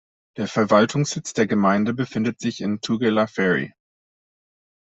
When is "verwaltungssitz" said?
0.47-1.33